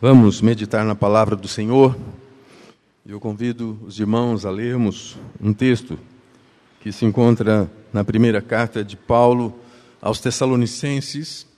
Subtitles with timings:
[0.00, 1.98] Vamos meditar na palavra do Senhor.
[3.04, 5.98] Eu convido os irmãos a lermos um texto
[6.80, 9.58] que se encontra na primeira carta de Paulo
[10.00, 11.48] aos Tessalonicenses,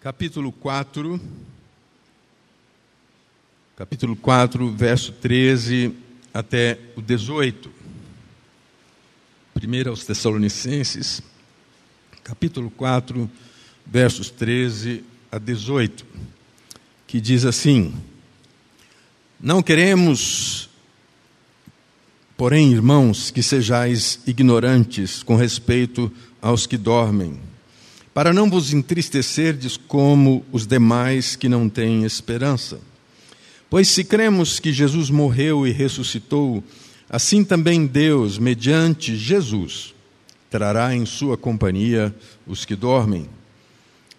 [0.00, 1.20] capítulo 4,
[3.76, 5.94] capítulo 4, verso 13
[6.32, 7.70] até o 18.
[9.52, 11.20] Primeiro aos Tessalonicenses,
[12.24, 13.30] capítulo 4,
[13.84, 16.37] versos 13 a 18
[17.08, 17.94] que diz assim:
[19.40, 20.68] Não queremos,
[22.36, 27.40] porém, irmãos, que sejais ignorantes com respeito aos que dormem,
[28.12, 32.78] para não vos entristecerdes como os demais que não têm esperança.
[33.70, 36.62] Pois se cremos que Jesus morreu e ressuscitou,
[37.08, 39.94] assim também Deus, mediante Jesus,
[40.50, 42.14] trará em sua companhia
[42.46, 43.28] os que dormem.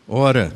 [0.07, 0.55] Ora,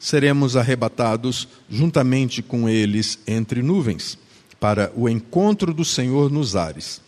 [0.00, 4.18] seremos arrebatados juntamente com eles entre nuvens,
[4.58, 7.02] para o encontro do Senhor nos ares.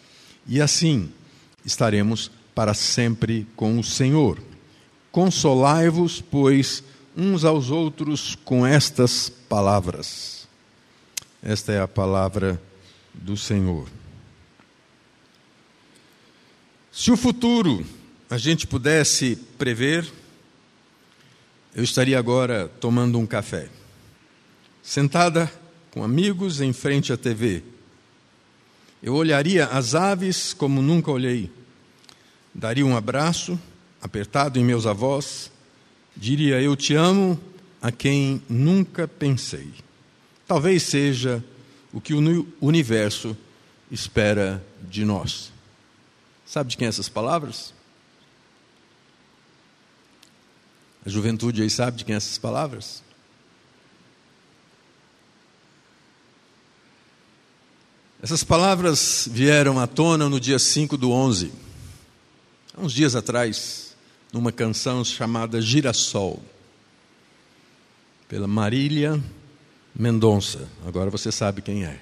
[0.47, 1.11] E assim
[1.65, 4.39] estaremos para sempre com o Senhor.
[5.11, 6.85] Consolai-vos, pois,
[7.17, 10.47] uns aos outros com estas palavras.
[11.43, 12.61] Esta é a palavra
[13.15, 13.89] do Senhor.
[16.91, 17.87] Se o futuro
[18.29, 20.11] a gente pudesse prever,
[21.75, 23.69] eu estaria agora tomando um café,
[24.83, 25.51] sentada
[25.91, 27.63] com amigos em frente à TV.
[29.03, 31.51] Eu olharia as aves como nunca olhei,
[32.55, 33.59] daria um abraço
[34.01, 35.51] apertado em meus avós,
[36.17, 37.41] diria eu te amo
[37.81, 39.71] a quem nunca pensei.
[40.47, 41.43] Talvez seja
[41.93, 43.37] o que o universo
[43.91, 45.53] espera de nós.
[46.45, 47.73] Sabe de quem essas palavras?
[51.05, 53.03] A juventude aí sabe de quem é essas palavras?
[58.23, 61.53] Essas palavras vieram à tona no dia 5 do 11,
[62.73, 63.97] há uns dias atrás,
[64.33, 66.41] numa canção chamada Girassol,
[68.29, 69.21] pela Marília
[69.93, 70.69] Mendonça.
[70.87, 72.01] Agora você sabe quem é.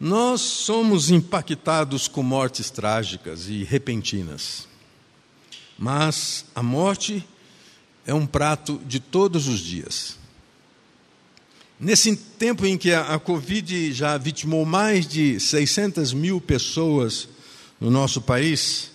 [0.00, 4.67] Nós somos impactados com mortes trágicas e repentinas.
[5.78, 7.24] Mas a morte
[8.04, 10.16] é um prato de todos os dias.
[11.78, 17.28] Nesse tempo em que a Covid já vitimou mais de 600 mil pessoas
[17.80, 18.90] no nosso país,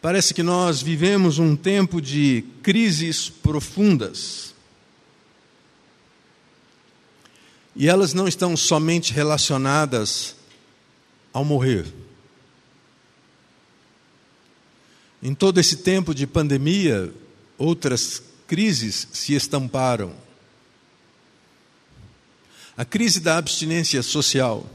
[0.00, 4.54] parece que nós vivemos um tempo de crises profundas.
[7.74, 10.36] E elas não estão somente relacionadas
[11.32, 11.92] ao morrer.
[15.24, 17.10] Em todo esse tempo de pandemia,
[17.56, 20.14] outras crises se estamparam.
[22.76, 24.68] A crise da abstinência social.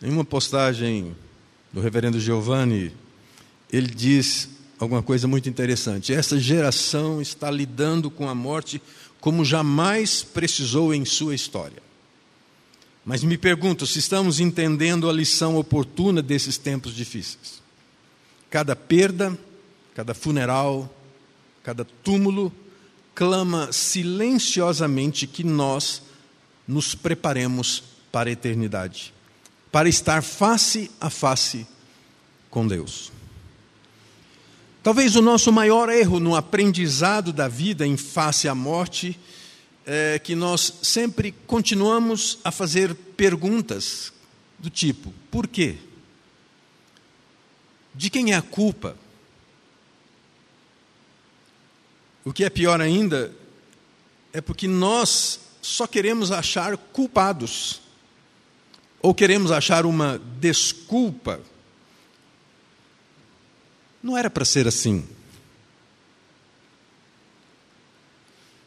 [0.00, 1.16] Em uma postagem
[1.72, 2.92] do reverendo Giovanni,
[3.72, 6.14] ele diz alguma coisa muito interessante.
[6.14, 8.80] Essa geração está lidando com a morte
[9.20, 11.83] como jamais precisou em sua história.
[13.04, 17.62] Mas me pergunto se estamos entendendo a lição oportuna desses tempos difíceis.
[18.48, 19.38] Cada perda,
[19.94, 20.92] cada funeral,
[21.62, 22.52] cada túmulo
[23.14, 26.02] clama silenciosamente que nós
[26.66, 29.12] nos preparemos para a eternidade,
[29.70, 31.66] para estar face a face
[32.48, 33.12] com Deus.
[34.82, 39.18] Talvez o nosso maior erro no aprendizado da vida em face à morte
[39.86, 44.12] é que nós sempre continuamos a fazer perguntas
[44.58, 45.76] do tipo: por quê?
[47.94, 48.96] De quem é a culpa?
[52.24, 53.34] O que é pior ainda
[54.32, 57.80] é porque nós só queremos achar culpados,
[59.00, 61.40] ou queremos achar uma desculpa.
[64.02, 65.06] Não era para ser assim.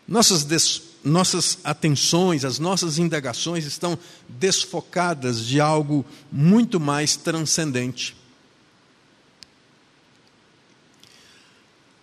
[0.07, 8.15] Nossas des nossas atenções, as nossas indagações estão desfocadas de algo muito mais transcendente.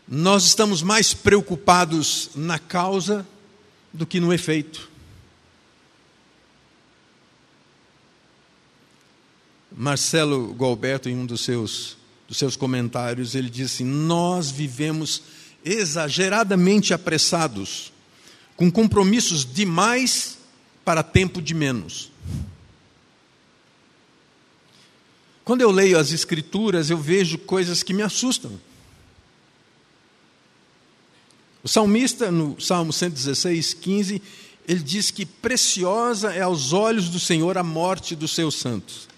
[0.06, 3.26] nós estamos mais preocupados na causa
[3.92, 4.90] do que no efeito.
[9.76, 11.96] Marcelo Galberto, em um dos seus,
[12.28, 15.22] dos seus comentários, ele diz assim: Nós vivemos
[15.64, 17.92] exageradamente apressados,
[18.56, 20.38] com compromissos demais
[20.84, 22.12] para tempo de menos.
[25.44, 28.58] Quando eu leio as Escrituras, eu vejo coisas que me assustam.
[31.62, 34.22] O salmista, no Salmo 116, 15,
[34.66, 39.08] ele diz que preciosa é aos olhos do Senhor a morte dos seus santos.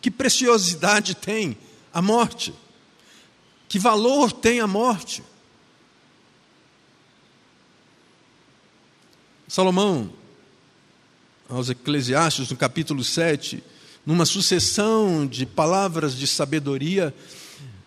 [0.00, 1.56] Que preciosidade tem
[1.92, 2.54] a morte?
[3.68, 5.22] Que valor tem a morte?
[9.50, 10.08] Salomão,
[11.48, 13.60] aos Eclesiastes, no capítulo 7,
[14.06, 17.12] numa sucessão de palavras de sabedoria,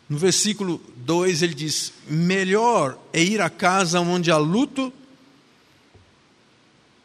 [0.10, 4.92] no versículo 2 ele diz: Melhor é ir à casa onde há luto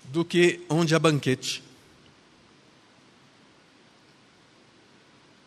[0.07, 1.63] do que onde há banquete.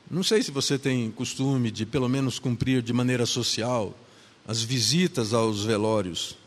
[0.10, 3.94] Não sei se você tem costume de, pelo menos, cumprir de maneira social
[4.48, 6.40] as visitas aos velórios.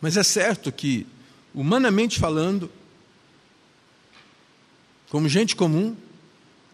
[0.00, 1.06] Mas é certo que,
[1.54, 2.70] humanamente falando,
[5.10, 5.96] como gente comum,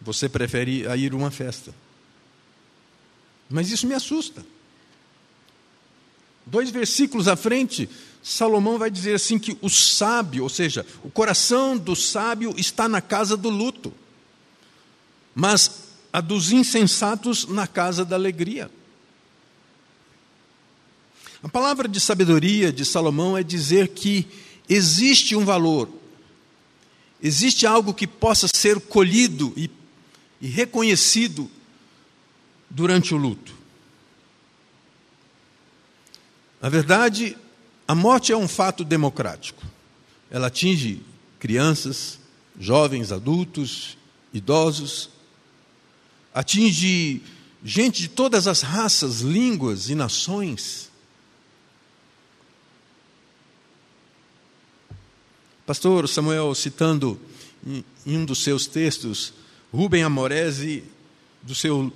[0.00, 1.74] você prefere ir a uma festa.
[3.48, 4.44] Mas isso me assusta.
[6.44, 7.88] Dois versículos à frente,
[8.22, 13.00] Salomão vai dizer assim que o sábio, ou seja, o coração do sábio está na
[13.00, 13.92] casa do luto
[15.38, 18.70] mas a dos insensatos na casa da alegria.
[21.46, 24.26] A palavra de sabedoria de Salomão é dizer que
[24.68, 25.88] existe um valor,
[27.22, 29.70] existe algo que possa ser colhido e,
[30.40, 31.48] e reconhecido
[32.68, 33.54] durante o luto.
[36.60, 37.38] Na verdade,
[37.86, 39.62] a morte é um fato democrático.
[40.28, 41.00] Ela atinge
[41.38, 42.18] crianças,
[42.58, 43.96] jovens, adultos,
[44.34, 45.10] idosos,
[46.34, 47.22] atinge
[47.64, 50.85] gente de todas as raças, línguas e nações.
[55.66, 57.20] Pastor Samuel, citando
[57.66, 59.34] em um dos seus textos,
[59.72, 60.84] Rubem Amorese,
[61.42, 61.92] do seu,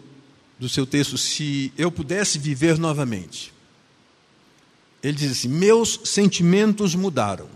[0.59, 3.53] do seu texto, Se Eu Pudesse Viver Novamente.
[5.03, 7.49] Ele diz assim: Meus sentimentos mudaram.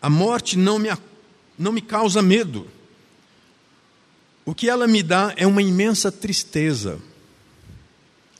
[0.00, 0.88] A morte não me,
[1.58, 2.68] não me causa medo
[4.44, 6.98] o que ela me dá é uma imensa tristeza.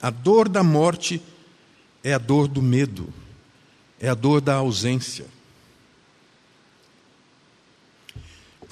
[0.01, 1.23] A dor da morte
[2.03, 3.13] é a dor do medo,
[4.01, 5.27] é a dor da ausência.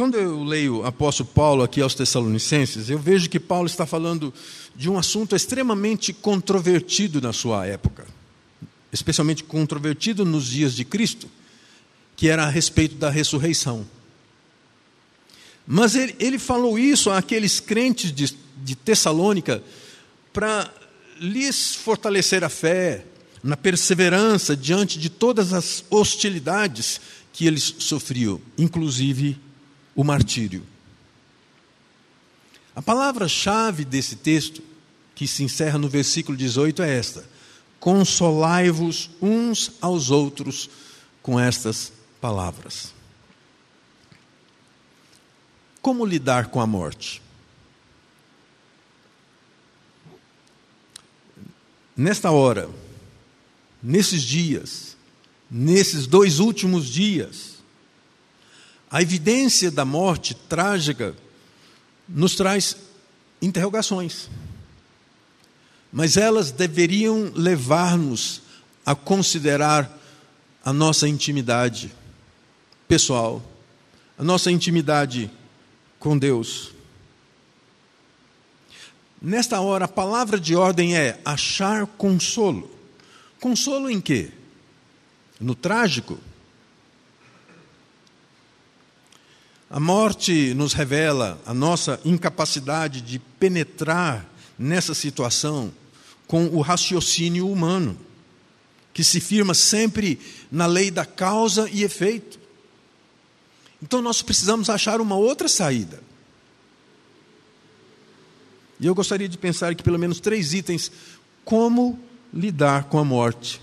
[0.00, 4.32] Quando eu leio apóstolo Paulo aqui aos Tessalonicenses, eu vejo que Paulo está falando
[4.74, 8.06] de um assunto extremamente controvertido na sua época,
[8.90, 11.28] especialmente controvertido nos dias de Cristo,
[12.16, 13.86] que era a respeito da ressurreição.
[15.66, 19.62] Mas ele, ele falou isso àqueles crentes de, de Tessalônica
[20.32, 20.72] para
[21.20, 23.04] lhes fortalecer a fé,
[23.42, 26.98] na perseverança diante de todas as hostilidades
[27.34, 29.38] que eles sofriam, inclusive
[30.00, 30.66] o martírio.
[32.74, 34.62] A palavra-chave desse texto,
[35.14, 37.22] que se encerra no versículo 18, é esta:
[37.78, 40.70] Consolai-vos uns aos outros
[41.22, 42.94] com estas palavras.
[45.82, 47.20] Como lidar com a morte?
[51.94, 52.70] Nesta hora,
[53.82, 54.96] nesses dias,
[55.50, 57.59] nesses dois últimos dias,
[58.90, 61.14] a evidência da morte trágica
[62.08, 62.76] nos traz
[63.40, 64.28] interrogações.
[65.92, 68.42] Mas elas deveriam levar-nos
[68.84, 69.98] a considerar
[70.64, 71.92] a nossa intimidade
[72.88, 73.42] pessoal,
[74.18, 75.30] a nossa intimidade
[75.98, 76.72] com Deus.
[79.22, 82.70] Nesta hora, a palavra de ordem é achar consolo.
[83.38, 84.30] Consolo em quê?
[85.38, 86.18] No trágico?
[89.72, 95.72] A morte nos revela a nossa incapacidade de penetrar nessa situação
[96.26, 97.96] com o raciocínio humano,
[98.92, 100.18] que se firma sempre
[100.50, 102.40] na lei da causa e efeito.
[103.80, 106.02] Então nós precisamos achar uma outra saída.
[108.80, 110.90] E eu gostaria de pensar aqui pelo menos três itens:
[111.44, 111.96] como
[112.34, 113.60] lidar com a morte.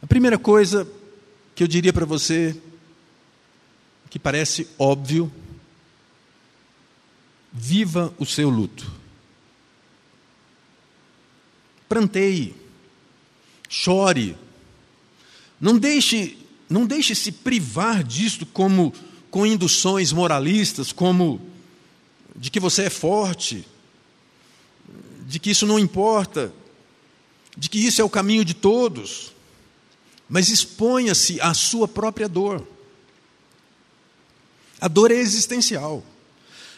[0.00, 0.86] A primeira coisa
[1.54, 2.56] que eu diria para você
[4.14, 5.32] que parece óbvio.
[7.52, 8.90] Viva o seu luto.
[11.88, 12.54] Pranteie.
[13.68, 14.36] Chore.
[15.60, 16.36] Não deixe,
[16.68, 18.92] não deixe se privar disto como
[19.32, 21.40] com induções moralistas, como
[22.36, 23.66] de que você é forte,
[25.26, 26.52] de que isso não importa,
[27.56, 29.33] de que isso é o caminho de todos.
[30.28, 32.66] Mas exponha-se à sua própria dor.
[34.80, 36.04] A dor é existencial.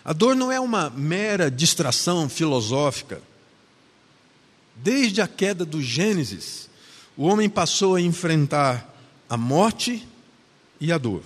[0.05, 3.21] A dor não é uma mera distração filosófica.
[4.77, 6.69] Desde a queda do Gênesis,
[7.17, 8.95] o homem passou a enfrentar
[9.29, 10.07] a morte
[10.81, 11.23] e a dor.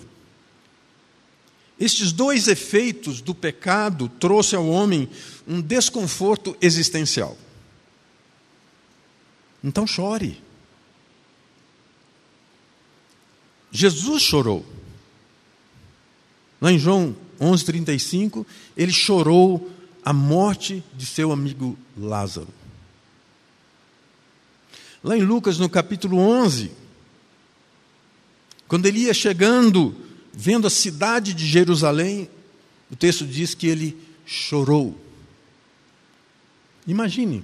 [1.79, 5.09] Estes dois efeitos do pecado trouxe ao homem
[5.47, 7.37] um desconforto existencial.
[9.63, 10.41] Então chore.
[13.71, 14.65] Jesus chorou.
[16.59, 19.71] Lá em João 11:35, ele chorou
[20.03, 22.49] a morte de seu amigo Lázaro.
[25.03, 26.71] Lá em Lucas, no capítulo 11,
[28.67, 29.95] quando ele ia chegando,
[30.31, 32.29] vendo a cidade de Jerusalém,
[32.91, 34.99] o texto diz que ele chorou.
[36.85, 37.43] Imagine,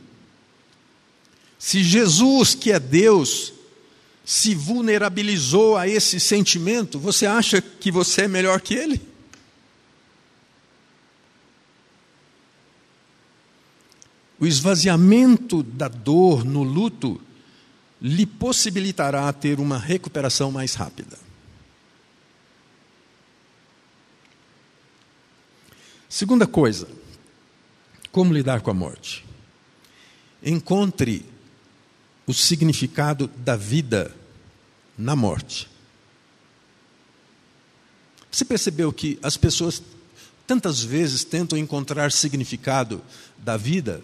[1.58, 3.54] se Jesus, que é Deus,
[4.28, 9.02] se vulnerabilizou a esse sentimento, você acha que você é melhor que ele?
[14.38, 17.22] O esvaziamento da dor no luto
[18.02, 21.18] lhe possibilitará ter uma recuperação mais rápida.
[26.10, 26.86] Segunda coisa,
[28.12, 29.26] como lidar com a morte?
[30.44, 31.37] Encontre
[32.28, 34.14] o significado da vida
[34.98, 35.70] na morte.
[38.30, 39.82] Você percebeu que as pessoas
[40.46, 43.02] tantas vezes tentam encontrar significado
[43.38, 44.04] da vida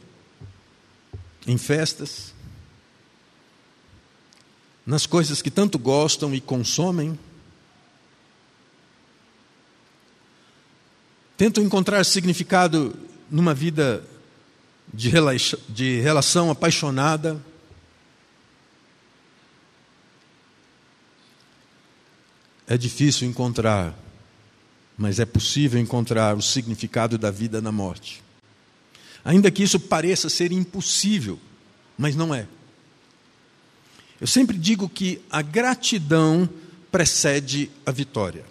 [1.45, 2.33] em festas,
[4.85, 7.17] nas coisas que tanto gostam e consomem.
[11.37, 12.95] Tentam encontrar significado
[13.29, 14.03] numa vida
[14.93, 15.09] de,
[16.01, 17.41] relação apaixonada.
[22.67, 23.93] É difícil encontrar,
[24.97, 28.23] mas é possível encontrar o significado da vida na morte.
[29.25, 31.39] Ainda que isso pareça ser impossível,
[31.97, 32.47] mas não é.
[34.19, 36.49] Eu sempre digo que a gratidão
[36.91, 38.45] precede a vitória.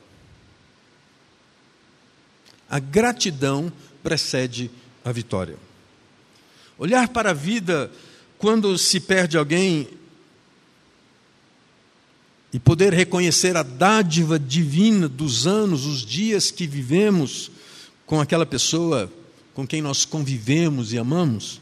[2.68, 4.70] A gratidão precede
[5.04, 5.56] a vitória.
[6.78, 7.90] Olhar para a vida
[8.38, 9.88] quando se perde alguém
[12.52, 17.50] e poder reconhecer a dádiva divina dos anos, os dias que vivemos
[18.04, 19.10] com aquela pessoa
[19.54, 21.60] com quem nós convivemos e amamos.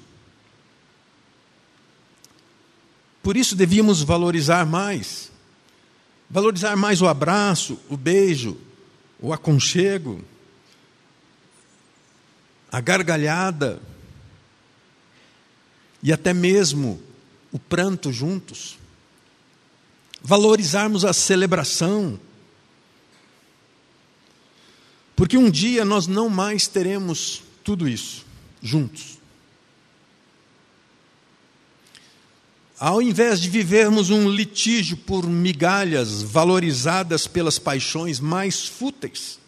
[3.22, 5.30] Por isso devíamos valorizar mais.
[6.28, 8.56] Valorizar mais o abraço, o beijo,
[9.20, 10.24] o aconchego,
[12.70, 13.80] a gargalhada
[16.02, 17.00] e até mesmo
[17.52, 18.79] o pranto juntos.
[20.22, 22.18] Valorizarmos a celebração.
[25.16, 28.24] Porque um dia nós não mais teremos tudo isso
[28.62, 29.18] juntos.
[32.78, 39.38] Ao invés de vivermos um litígio por migalhas valorizadas pelas paixões mais fúteis,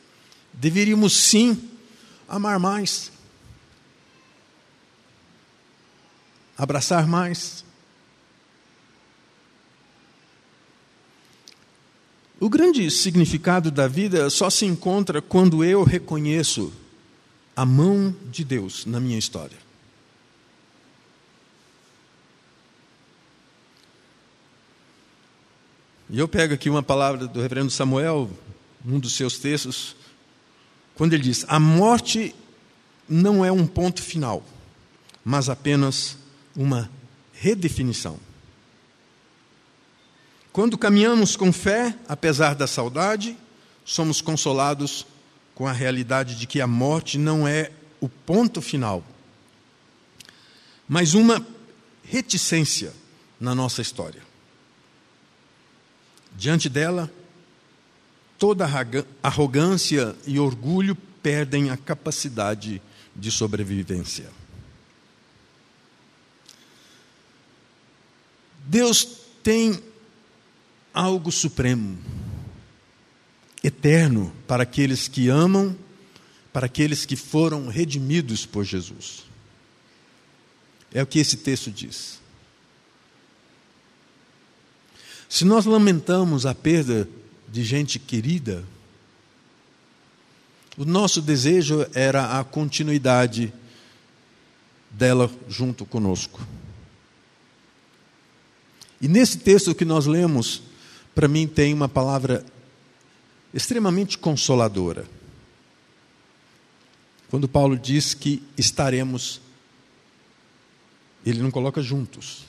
[0.53, 1.71] deveríamos sim
[2.29, 3.11] amar mais,
[6.59, 7.65] abraçar mais.
[12.43, 16.73] O grande significado da vida só se encontra quando eu reconheço
[17.55, 19.57] a mão de Deus na minha história.
[26.11, 28.29] E eu pego aqui uma palavra do reverendo Samuel,
[28.85, 29.95] num dos seus textos,
[30.97, 32.35] quando ele diz: A morte
[33.09, 34.45] não é um ponto final,
[35.25, 36.19] mas apenas
[36.57, 36.91] uma
[37.33, 38.19] redefinição.
[40.53, 43.37] Quando caminhamos com fé, apesar da saudade,
[43.87, 45.07] somos consolados
[45.55, 49.03] com a realidade de que a morte não é o ponto final,
[50.87, 51.45] mas uma
[52.05, 52.93] reticência
[53.41, 54.23] na nossa história.
[56.37, 57.11] Diante dela,
[58.39, 58.69] toda
[59.23, 62.83] arrogância e orgulho perdem a capacidade
[63.17, 64.29] de sobrevivência.
[68.67, 69.05] Deus
[69.43, 69.92] tem
[70.93, 71.99] algo supremo,
[73.63, 75.77] eterno, para aqueles que amam,
[76.53, 79.25] para aqueles que foram redimidos por Jesus.
[80.93, 82.21] É o que esse texto diz.
[85.29, 87.09] Se nós lamentamos a perda
[87.49, 88.65] de gente querida,
[90.77, 93.53] o nosso desejo era a continuidade
[94.91, 96.47] dela junto conosco.
[99.01, 100.63] E nesse texto que nós lemos,
[101.15, 102.45] para mim tem uma palavra
[103.53, 105.07] extremamente consoladora.
[107.31, 109.41] Quando Paulo diz que estaremos,
[111.25, 112.45] ele não coloca juntos,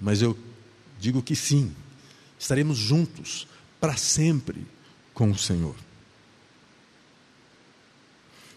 [0.00, 0.36] mas eu
[0.98, 1.72] digo que sim,
[2.38, 3.46] estaremos juntos
[3.80, 4.66] para sempre
[5.14, 5.74] com o Senhor.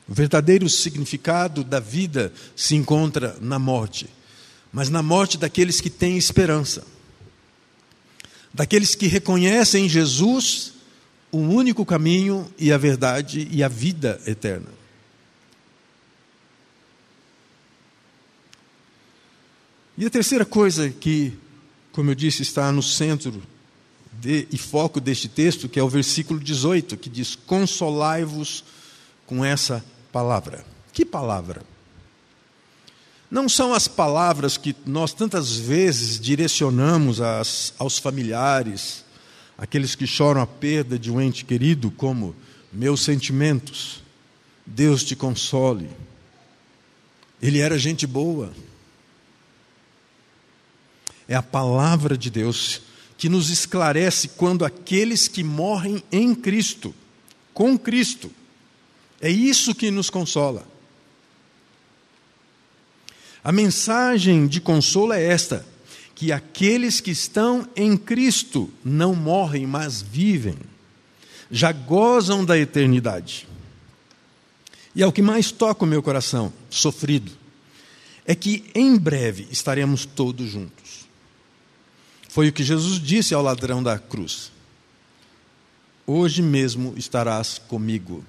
[0.08, 4.08] O verdadeiro significado da vida se encontra na morte,
[4.72, 6.86] mas na morte daqueles que têm esperança,
[8.56, 10.72] daqueles que reconhecem em Jesus
[11.30, 14.70] o único caminho e a verdade e a vida eterna.
[19.98, 21.38] E a terceira coisa que,
[21.92, 23.44] como eu disse, está no centro
[24.14, 28.64] de, e foco deste texto, que é o versículo 18, que diz: Consolai-vos
[29.26, 29.84] com essa
[30.14, 30.66] palavra.
[30.94, 31.62] Que palavra?
[33.30, 39.04] Não são as palavras que nós tantas vezes direcionamos às, aos familiares,
[39.58, 42.36] aqueles que choram a perda de um ente querido, como
[42.72, 44.04] meus sentimentos,
[44.66, 45.90] Deus te console.
[47.42, 48.54] Ele era gente boa.
[51.28, 52.82] É a palavra de Deus
[53.18, 56.94] que nos esclarece quando aqueles que morrem em Cristo,
[57.54, 58.30] com Cristo,
[59.22, 60.68] é isso que nos consola.
[63.46, 65.64] A mensagem de consolo é esta:
[66.16, 70.58] que aqueles que estão em Cristo não morrem, mas vivem,
[71.52, 73.48] já gozam da eternidade.
[74.96, 77.32] E é o que mais toca o meu coração, sofrido,
[78.26, 81.06] é que em breve estaremos todos juntos.
[82.28, 84.52] Foi o que Jesus disse ao ladrão da cruz:
[86.08, 88.26] Hoje mesmo estarás comigo.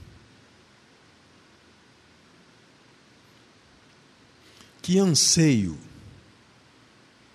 [4.87, 5.77] Que anseio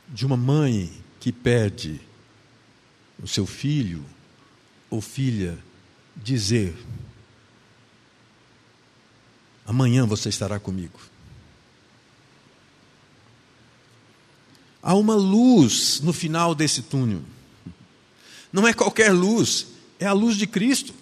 [0.07, 1.99] de uma mãe que perde
[3.21, 4.05] o seu filho
[4.89, 5.59] ou filha
[6.15, 6.73] dizer:
[9.65, 10.97] Amanhã você estará comigo.
[14.81, 17.21] Há uma luz no final desse túnel.
[18.49, 19.67] Não é qualquer luz,
[19.99, 20.93] é a luz de Cristo.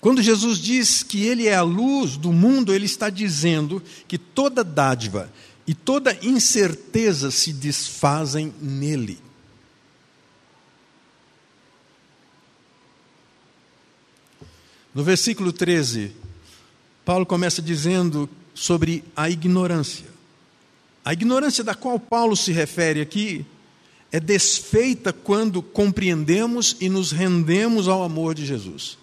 [0.00, 4.64] Quando Jesus diz que Ele é a luz do mundo, Ele está dizendo que toda
[4.64, 5.30] dádiva
[5.66, 9.18] e toda incerteza se desfazem nele.
[14.94, 16.12] No versículo 13,
[17.04, 20.06] Paulo começa dizendo sobre a ignorância.
[21.04, 23.44] A ignorância da qual Paulo se refere aqui
[24.10, 28.98] é desfeita quando compreendemos e nos rendemos ao amor de Jesus.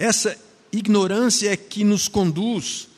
[0.00, 0.34] Essa
[0.72, 2.88] ignorância é que nos conduz,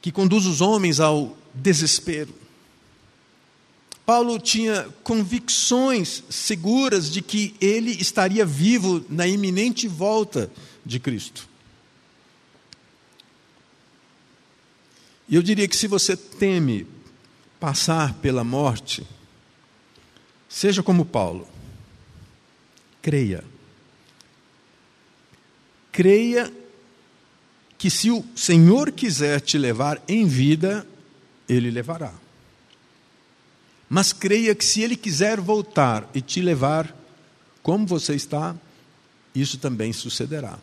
[0.00, 2.34] que conduz os homens ao desespero.
[4.06, 10.50] Paulo tinha convicções seguras de que ele estaria vivo na iminente volta
[10.86, 11.46] de Cristo.
[15.28, 16.86] E eu diria que se você teme
[17.60, 19.06] passar pela morte,
[20.48, 21.46] seja como Paulo,
[23.02, 23.51] creia.
[25.92, 26.52] Creia
[27.78, 30.86] que se o Senhor quiser te levar em vida,
[31.48, 32.12] Ele levará.
[33.88, 36.96] Mas creia que se Ele quiser voltar e te levar
[37.62, 38.56] como você está,
[39.34, 40.58] isso também sucederá.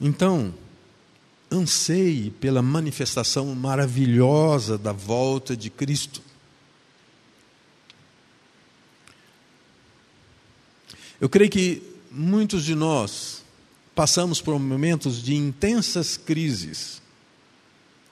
[0.00, 0.54] Então,
[1.50, 6.22] anseie pela manifestação maravilhosa da volta de Cristo.
[11.20, 13.42] Eu creio que muitos de nós
[13.94, 17.02] passamos por momentos de intensas crises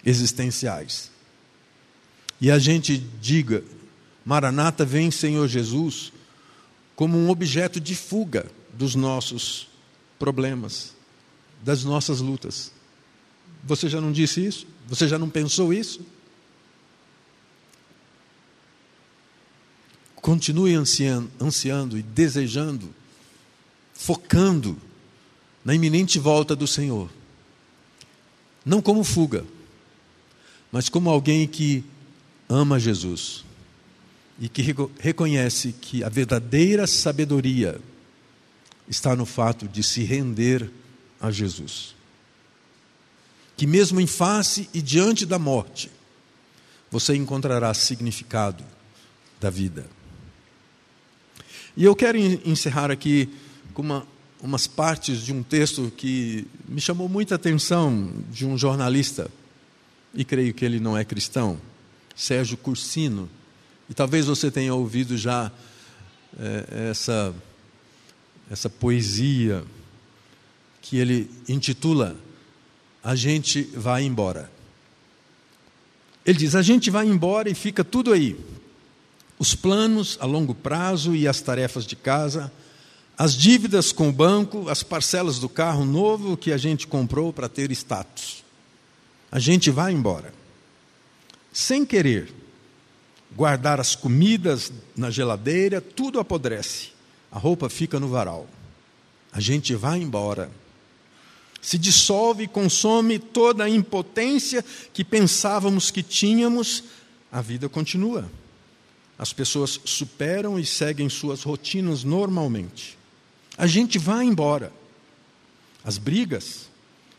[0.04, 1.10] existenciais.
[2.40, 3.62] E a gente diga,
[4.24, 6.12] Maranata vem Senhor Jesus,
[6.94, 9.68] como um objeto de fuga dos nossos
[10.18, 10.94] problemas
[11.62, 12.72] das nossas lutas.
[13.64, 14.66] Você já não disse isso?
[14.88, 16.00] Você já não pensou isso?
[20.26, 22.92] Continue ansiando, e desejando,
[23.94, 24.76] focando
[25.64, 27.08] na iminente volta do Senhor.
[28.64, 29.44] Não como fuga,
[30.72, 31.84] mas como alguém que
[32.48, 33.44] ama Jesus
[34.40, 37.80] e que reconhece que a verdadeira sabedoria
[38.88, 40.68] está no fato de se render
[41.20, 41.94] a Jesus.
[43.56, 45.88] que, mesmo em face e diante da morte,
[46.90, 48.64] você encontrará significado
[49.40, 49.95] da vida.
[51.76, 53.28] E eu quero encerrar aqui
[53.74, 54.06] com uma,
[54.40, 59.30] umas partes de um texto que me chamou muita atenção de um jornalista,
[60.14, 61.60] e creio que ele não é cristão,
[62.14, 63.28] Sérgio Cursino.
[63.90, 65.52] E talvez você tenha ouvido já
[66.38, 67.34] é, essa,
[68.50, 69.62] essa poesia
[70.80, 72.16] que ele intitula
[73.04, 74.50] A gente vai embora.
[76.24, 78.34] Ele diz: A gente vai embora e fica tudo aí
[79.38, 82.52] os planos a longo prazo e as tarefas de casa,
[83.18, 87.48] as dívidas com o banco, as parcelas do carro novo que a gente comprou para
[87.48, 88.44] ter status.
[89.30, 90.32] A gente vai embora.
[91.52, 92.32] Sem querer
[93.34, 96.88] guardar as comidas na geladeira, tudo apodrece.
[97.30, 98.46] A roupa fica no varal.
[99.32, 100.50] A gente vai embora.
[101.60, 106.84] Se dissolve e consome toda a impotência que pensávamos que tínhamos,
[107.32, 108.30] a vida continua.
[109.18, 112.98] As pessoas superam e seguem suas rotinas normalmente.
[113.56, 114.72] A gente vai embora.
[115.82, 116.68] As brigas,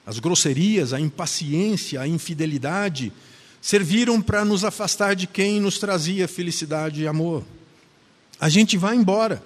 [0.05, 3.11] as grosserias, a impaciência, a infidelidade
[3.61, 7.43] serviram para nos afastar de quem nos trazia felicidade e amor.
[8.39, 9.43] A gente vai embora.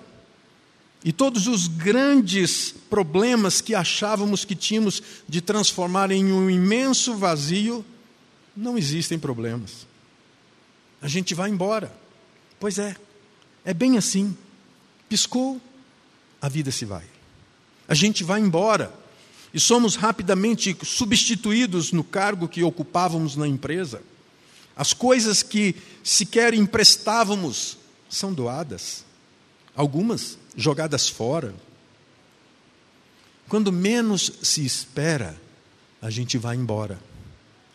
[1.03, 7.83] E todos os grandes problemas que achávamos que tínhamos de transformar em um imenso vazio,
[8.55, 9.87] não existem problemas.
[11.01, 12.00] A gente vai embora.
[12.61, 12.95] Pois é,
[13.65, 14.37] é bem assim.
[15.09, 15.59] Piscou,
[16.39, 17.03] a vida se vai.
[17.87, 18.93] A gente vai embora
[19.51, 24.03] e somos rapidamente substituídos no cargo que ocupávamos na empresa.
[24.75, 29.03] As coisas que sequer emprestávamos são doadas,
[29.75, 31.55] algumas jogadas fora.
[33.49, 35.35] Quando menos se espera,
[35.99, 36.99] a gente vai embora.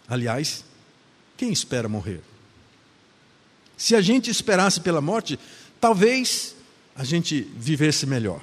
[0.07, 0.65] Aliás,
[1.37, 2.23] quem espera morrer?
[3.77, 5.39] Se a gente esperasse pela morte,
[5.81, 6.55] talvez
[6.95, 8.41] a gente vivesse melhor.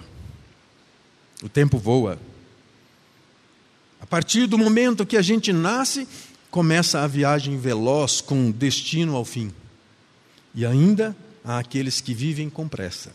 [1.41, 2.19] O tempo voa.
[3.99, 6.07] A partir do momento que a gente nasce,
[6.51, 9.51] começa a viagem veloz com destino ao fim.
[10.53, 13.11] E ainda há aqueles que vivem com pressa,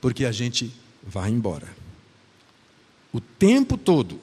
[0.00, 0.70] porque a gente
[1.02, 1.74] vai embora.
[3.12, 4.20] O tempo todo,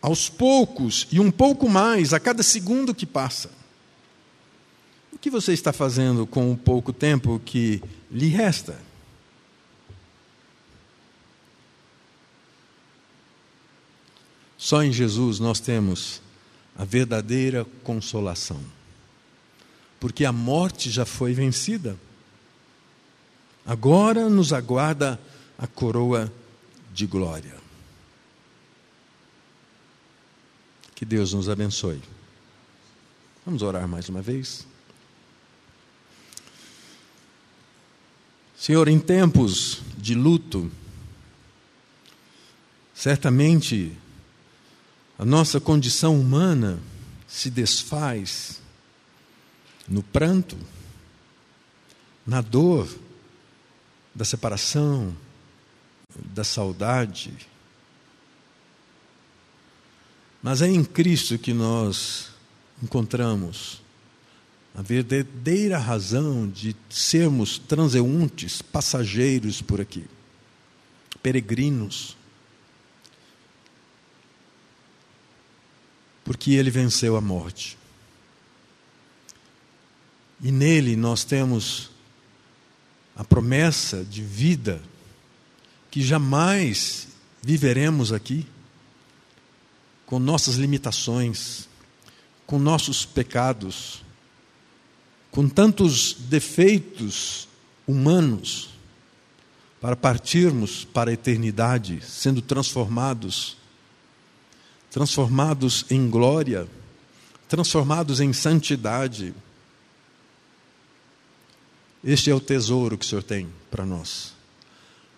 [0.00, 3.50] aos poucos e um pouco mais a cada segundo que passa.
[5.12, 8.78] O que você está fazendo com o pouco tempo que lhe resta?
[14.56, 16.20] Só em Jesus nós temos
[16.76, 18.60] a verdadeira consolação.
[20.00, 21.98] Porque a morte já foi vencida.
[23.64, 25.20] Agora nos aguarda
[25.56, 26.32] a coroa
[26.92, 27.56] de glória.
[30.94, 32.02] Que Deus nos abençoe.
[33.44, 34.66] Vamos orar mais uma vez.
[38.58, 40.68] Senhor, em tempos de luto,
[42.92, 43.96] certamente
[45.16, 46.80] a nossa condição humana
[47.28, 48.60] se desfaz
[49.86, 50.58] no pranto,
[52.26, 52.92] na dor
[54.12, 55.16] da separação,
[56.16, 57.32] da saudade.
[60.42, 62.30] Mas é em Cristo que nós
[62.82, 63.80] encontramos
[64.78, 70.04] a verdadeira razão de sermos transeuntes, passageiros por aqui,
[71.20, 72.16] peregrinos.
[76.22, 77.76] Porque ele venceu a morte.
[80.40, 81.90] E nele nós temos
[83.16, 84.80] a promessa de vida
[85.90, 87.08] que jamais
[87.42, 88.46] viveremos aqui
[90.06, 91.68] com nossas limitações,
[92.46, 94.06] com nossos pecados
[95.30, 97.48] com tantos defeitos
[97.86, 98.70] humanos,
[99.80, 103.56] para partirmos para a eternidade, sendo transformados,
[104.90, 106.68] transformados em glória,
[107.48, 109.32] transformados em santidade.
[112.02, 114.34] Este é o tesouro que o Senhor tem para nós.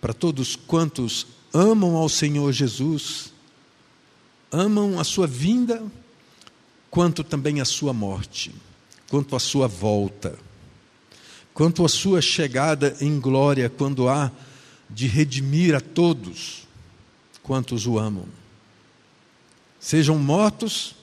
[0.01, 3.33] Para todos quantos amam ao Senhor Jesus,
[4.53, 5.83] amam a sua vinda,
[6.90, 8.53] quanto também a sua morte
[9.11, 10.38] quanto à sua volta,
[11.53, 14.31] quanto à sua chegada em glória, quando há
[14.88, 16.66] de redimir a todos
[17.42, 18.27] quantos o amam.
[19.81, 20.94] Sejam mortos,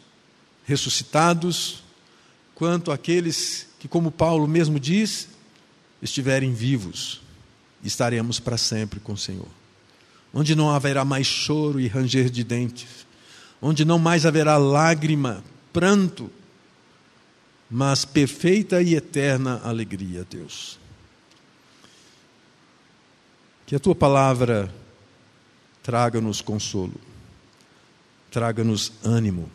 [0.66, 1.84] ressuscitados,
[2.56, 5.28] quanto aqueles que, como Paulo mesmo diz,
[6.02, 7.22] estiverem vivos,
[7.84, 9.50] estaremos para sempre com o Senhor.
[10.34, 13.06] Onde não haverá mais choro e ranger de dentes,
[13.62, 15.44] onde não mais haverá lágrima,
[15.74, 16.32] pranto,
[17.70, 20.80] mas perfeita e eterna alegria, Deus.
[23.66, 24.74] Que a tua palavra
[25.84, 27.00] traga-nos consolo,
[28.32, 29.52] traga-nos ânimo,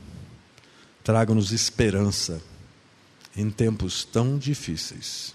[1.02, 2.42] traga-nos esperança
[3.34, 5.34] em tempos tão difíceis.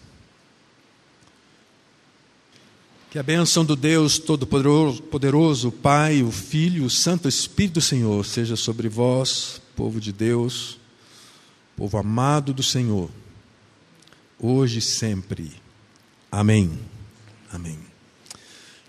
[3.10, 8.56] Que a bênção do Deus Todo-Poderoso, Pai, o Filho, o Santo Espírito do Senhor seja
[8.56, 10.78] sobre vós, povo de Deus,
[11.78, 13.08] povo amado do Senhor,
[14.40, 15.52] hoje e sempre.
[16.32, 16.72] Amém.
[17.54, 17.78] Amém.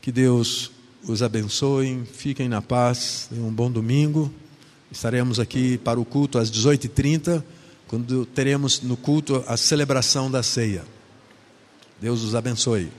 [0.01, 0.70] Que Deus
[1.05, 4.33] os abençoe, fiquem na paz, tenham um bom domingo.
[4.90, 7.44] Estaremos aqui para o culto às 18h30,
[7.87, 10.83] quando teremos no culto a celebração da ceia.
[12.01, 12.90] Deus os abençoe.